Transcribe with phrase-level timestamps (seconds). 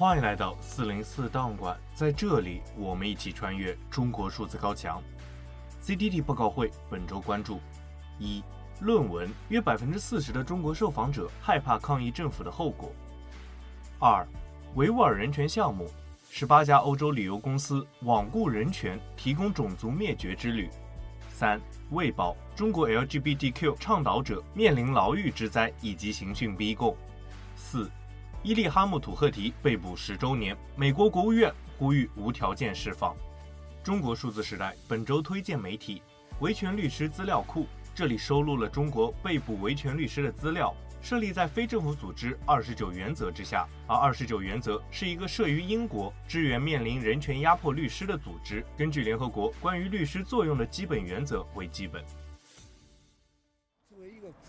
[0.00, 5.02] 欢迎来到四零四档案馆，在这里我们一起穿越中国数字高墙。
[5.84, 7.60] CDT 报告会本周关注：
[8.18, 8.42] 一、
[8.80, 12.88] 论文约百分之四十的中国受访者害怕抗议政府的后果；
[13.98, 14.26] 二、
[14.74, 15.86] 维吾尔人权项目，
[16.30, 20.70] 十八家欧洲旅游公司罔顾人权，提供种族灭绝之旅；
[21.28, 26.94] 三、卫报，中国 LGBTQ 倡导者面临牢狱之灾以及刑讯逼供；
[27.54, 27.90] 四。
[28.42, 33.14] 伊利哈木·土赫提被捕十周年，美国国务院呼吁无条件释放。
[33.84, 36.00] 中国数字时代本周推荐媒体
[36.40, 52.02] 维权律师资料库，这里收录了中国被捕维权律师的资料，设立在非政府组织二十九原则之下，而二十九原则是一个设于英国支援面临人权压迫律师的组织，根据联合国关于律师作用的基本原则为基本。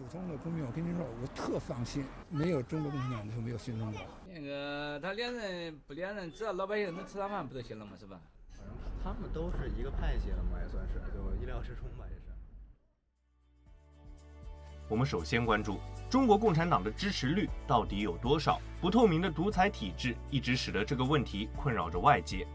[0.00, 4.00] 普通的公民，我跟您说，我特放心，没有中国共产党就没有新中国。
[4.26, 7.92] 那个他连任不连任，只要老百姓能吃上饭不就行了吗？
[8.00, 8.18] 是吧？
[8.56, 8.74] 反正
[9.04, 12.32] 他们都是一个派系的嘛，也算是就意料之中吧，也是。
[14.88, 18.58] 我们首先关注中国共产党的支持率到底有多少？
[18.80, 22.46] 不透明的独裁体制一直使得这个问题困扰着外界。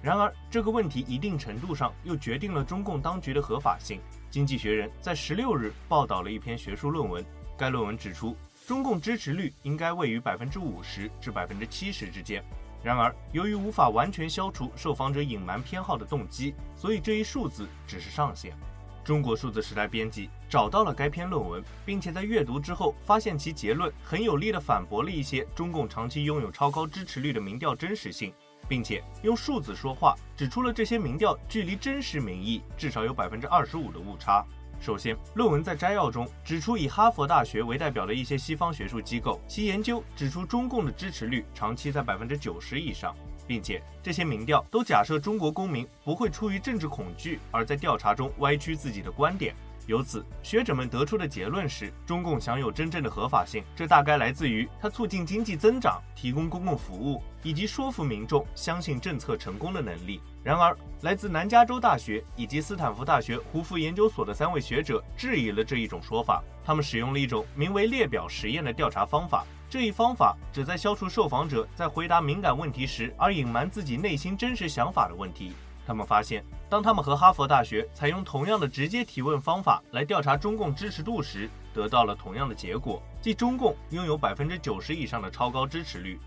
[0.00, 4.00] 然而，这个问题一定程度上又决定了中共当局的合法性。
[4.30, 7.24] 经济学人在十六日报道了一篇学术论文，
[7.56, 12.44] 该论文指出，中共支持率应该位于百分之五十至百分之七十之间。
[12.80, 18.56] 然而，由于无法完全消除受访者隐瞒偏好的动机，所以这一数字只是上限。
[19.02, 28.32] 中国数字时代编辑找到了该篇论文，并且在阅读之后发现其结论很有力地反驳了一些中共长期拥有超高支持率的民调真实性。
[28.68, 34.44] 并且用数字说话，指出了这些民调距离真实民意至少有百分之二十五的误差。
[34.80, 43.12] 首先，论文在摘要中指出，以哈佛大学为代表的一些西方学术机构，其研究指出中共的支持率长期在百分之九十以上，
[43.44, 49.52] 并且这些民调都假设中国公民不会出于政治恐惧而在调查中歪曲自己的观点。
[49.88, 60.20] 由此，学者们得出的结论是，中共享有真正的合法性，这大概来自于它促进经济增长、提供公共服务以及说服民众相信政策成功的能力。
[60.44, 66.44] 然而，来自南加州大学以及斯坦福大学胡佛研究所的三位学者质疑了这一种说法。
[66.62, 75.54] 他们使用了一种名为列表实验的调查方法，这一方法旨在消除受访者在回答敏感问题时而隐瞒自己内心真实想法的问题。
[75.88, 86.20] 他们发现，当他们和哈佛大学采用同样的直接提问方法来调查中共支持度时，得到了同样的结果，即中共拥有百分之九十以上的超高支持率。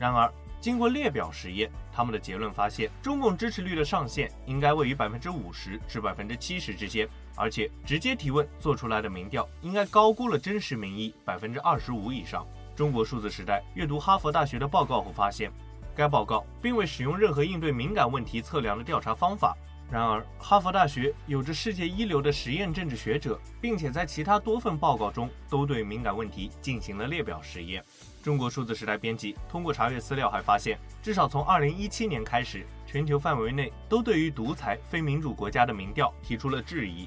[0.00, 0.28] 然而，
[0.60, 12.44] 经过列表实验，他们的结论发现，中共支持率的上限应该位于百分之五十至百分之七十之间，而且直接提问做出来的民调应该高估了真实民意百分之二十五以上。
[12.74, 15.52] 中国数字时代阅读哈佛大学的报告后发现。
[15.94, 19.56] 该报告并未使用任何应对敏感问题测量的调查方法。
[19.90, 27.84] 然而，哈佛大学有着世界一流的实验政治学者，并且在其他多份报告中都对敏感问题进行了列表实验。
[28.22, 37.06] 中国数字时代编辑通过查阅资料还发现，至少从2017年开始，全球范围内都对于独裁非民主国家的民调提出了质疑。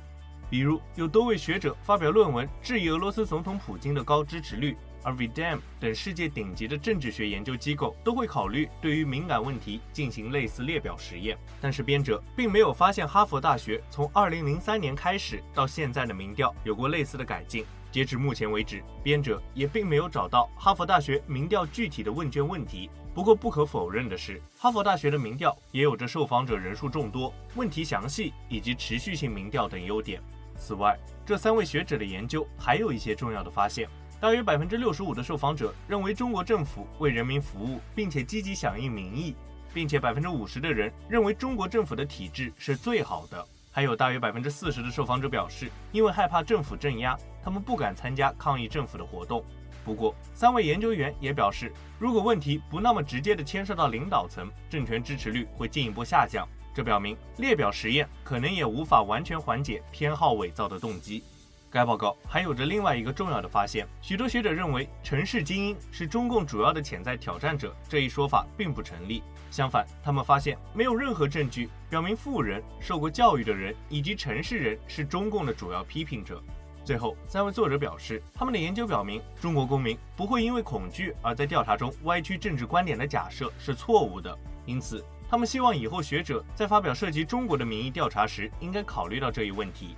[0.50, 4.78] 比如，有多位学者发表论文质疑俄罗斯总统普京的高支持率。
[5.03, 17.66] 而 VDAM 等世界顶级的政治学研究机构都会考虑对于敏感问题进行类似列表实验，但是编者并没有发现哈佛大学从2003年开始到现在的民调有过类似的改进。
[17.90, 22.90] 截至目前为止，编者也并没有找到哈佛大学民调具体的问卷问题。
[23.16, 30.22] 不过不可否认的是，哈佛大学的民调也有着受访者人数众多、问题详细以及持续性民调等优点。
[30.59, 33.90] 此外，这三位学者的研究还有一些重要的发现。
[34.19, 39.35] 大约百分之六十五的受访者认为中国政府为人民服务，并且积极响应民意，
[39.75, 43.47] 并且百分之五十的人认为中国政府的体制是最好的。
[43.72, 49.45] 还有大约百分之四十的受访者表示，因为害怕政府镇压，他们不敢参加抗议政府的活动。
[49.86, 56.47] 不过，三位研究员也表示，如果问题不那么直接地牵涉到领导层，政权支持率会进一步下降。
[56.74, 61.24] 这表明列表实验可能也无法完全缓解偏好伪造的动机。
[61.69, 69.22] 该报告还有着另外一个重要的发现：许多学者认为城市精英是中共主要的潜在挑战者，这一说法并不成立。
[69.52, 76.42] 相反，他们发现没有任何证据表明富人、受过教育的人以及城市人是中共的主要批评者。
[76.86, 84.38] 最后，三位作者表示，他们的研究表明，中国公民不会因为恐惧而在调查中歪曲政治观点的假设是错误的。
[84.66, 89.98] 因此，他们希望以后学者在发表涉及中国的民意调查时，应该考虑到这一问题。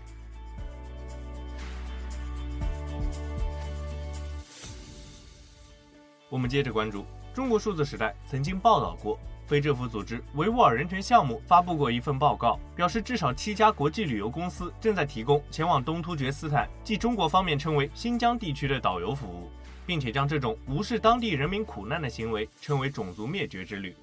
[6.29, 9.17] 我们接着关注中国数字时代曾经报道过，
[9.47, 19.49] 非政府组织维吾尔人权项目发布过一份报告，表示至少七家国际旅游公司正在提供前往东突厥斯坦，即中国方面称为新疆地区的导游服务，
[19.87, 23.95] 并且将这种无视当地人民苦难的行为称为种族灭绝之旅。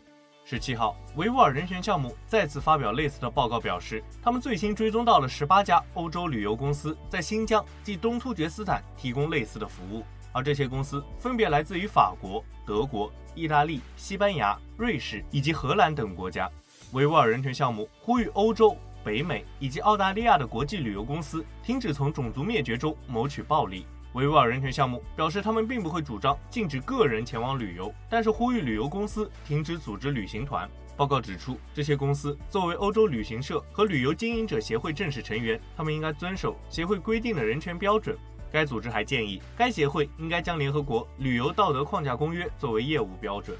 [0.45, 10.05] 十七号，维吾尔人权项目再次发表类似的报告，表示他们最新追踪到了十八家欧洲旅游公司在新疆及东突厥斯坦提供类似的服务，
[10.37, 16.47] 而这些公司分别来自于法国、德国、意大利、西班牙、瑞士以及荷兰等国家。
[16.93, 23.87] 维吾尔人权项目呼吁欧洲、北美以及澳大利亚的国际旅游公司停止从种族灭绝中谋取暴利。
[24.13, 30.69] 维吾尔人权项目表示，他们并不会主张禁止个人前往旅游，但是呼吁旅游公司停止组织旅行团。
[30.99, 38.15] 报告指出，这些公司作为欧洲旅行社和旅游经营者协会正式成员，他们应该遵守协会规定的人权标准。
[38.53, 43.57] 该组织还建议，该协会应该将联合国旅游道德框架公约作为业务标准。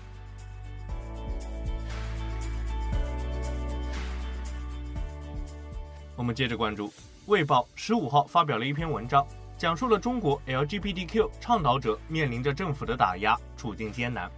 [6.17, 6.89] 我们接着关注，
[7.27, 9.27] 《卫报》十五号发表了一篇文章。
[9.59, 14.31] 讲述了中国 LGBTQ 倡导者面临着政府的打压，处境艰难。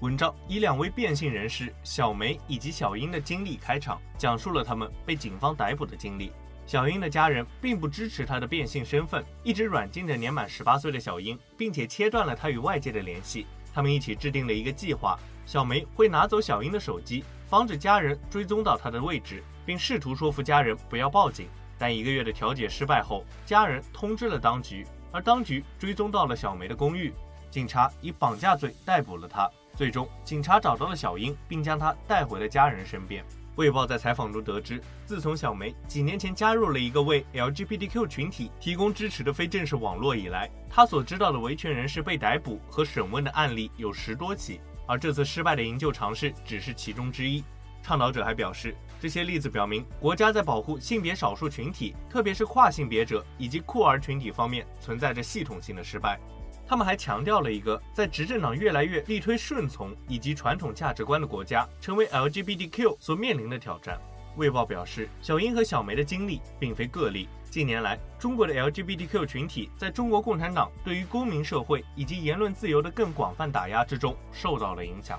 [0.00, 6.30] 文章以两位变性人士小梅以及小英的经历开场，讲述了他们被警方逮捕的经历。
[6.66, 13.46] 小英的家人并不支持她的变性身份，一直软禁着年满十八岁的小英，并且切断了她与外界的联系。
[13.72, 15.16] 他们一起制定了一个计划：
[15.46, 21.46] 小梅会拿走小英的手机，防止家人追踪到她的位置，并试图说服家人不要报警。
[21.78, 27.12] 但一个月的调解失败后，家人通知了当局，而当局追踪到了小梅的公寓，
[27.48, 29.48] 警察以绑架罪逮捕了她。
[29.76, 33.22] 最终，警察找到了小英，并将她带回了家人身边。
[33.56, 47.42] 卫报在采访中得知，自从小梅几年前加入了一个为 LGBTQ 群体提供支持的非正式网络以来，她所知道的维权人士被逮捕和审问的案例有十多起，而这次失败的营救尝试只是其中之一。
[47.82, 56.20] 倡导者还表示，这些例子表明，国家在保护性别少数群体，特别是跨性别者以及酷儿群体方面存在着系统性的失败。
[56.68, 63.98] 他们还强调了一个在执政党越来越力推顺从以及传统价值观的国家成为 LGBTQ 所面临的挑战。
[64.36, 67.28] 卫报表示，小英和小梅的经历并非个例。
[67.48, 75.18] 近年来，中国的 LGBTQ 群体在中国共产党对于公民社会以及言论自由的更广泛打压之中受到了影响。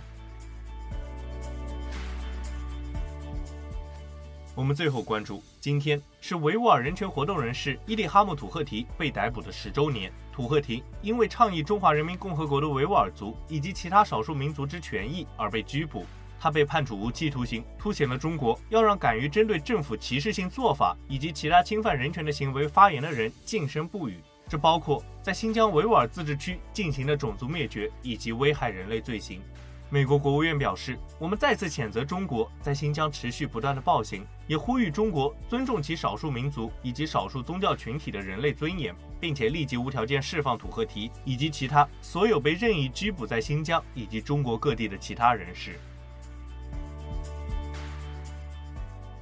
[4.58, 10.12] 我们最后关注，今天是维吾尔人权活动人士伊利哈木·土赫提被逮捕的十周年。
[10.34, 16.08] 土赫提因为倡议中华人民共和国的维吾尔族以及其他少数民族之权益而被拘捕，
[16.40, 24.18] 他被判处无期徒刑，凸显了中国要让敢于针对政府歧视性做法以及其他侵犯人权的行为发言的人噤声不语。
[24.50, 29.40] 这包括在新疆维吾尔自治区进行的种族灭绝以及危害人类罪行。
[29.90, 45.80] 美国国务院表示，我们再次谴责中国在新疆持续不断的暴行，也呼吁中国尊重其少数民族以及少数宗教群体的人类尊严，并且立即无条件释放土赫提以及其他所有被任意拘捕在新疆以及中国各地的其他人士。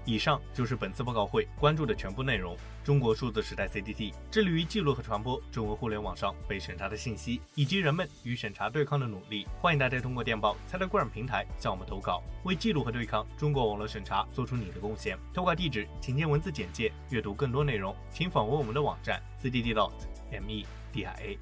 [0.05, 2.55] 以上就是本次报告会关注的全部内容。
[2.83, 9.47] 中国数字时代 CDT 致力于记录和传播中文互联网上被审查的信息，以及人们与审查对抗的努力。
[9.59, 15.17] 欢迎大家通过电报、Telegram 平台向我们投稿，为记录和对抗中国网络审查做出你的贡献。
[15.33, 16.93] 投稿地址请见文字简介。
[17.09, 21.37] 阅读更多内容，请访问我们的网站 cdd.media。